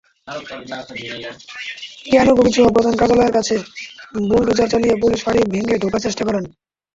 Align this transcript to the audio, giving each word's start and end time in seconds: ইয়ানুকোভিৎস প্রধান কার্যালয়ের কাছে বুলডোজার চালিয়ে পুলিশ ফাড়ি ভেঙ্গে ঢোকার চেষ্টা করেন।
ইয়ানুকোভিৎস 2.05 2.57
প্রধান 2.75 2.95
কার্যালয়ের 2.97 3.35
কাছে 3.37 3.55
বুলডোজার 4.29 4.71
চালিয়ে 4.73 4.99
পুলিশ 5.01 5.19
ফাড়ি 5.25 5.39
ভেঙ্গে 5.53 5.75
ঢোকার 5.77 6.01
চেষ্টা 6.05 6.23
করেন। 6.27 6.43